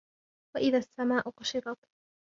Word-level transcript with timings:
وَإِذَا 0.55 0.77
السَّمَاءُ 0.77 1.31
كُشِطَتْ 1.31 1.77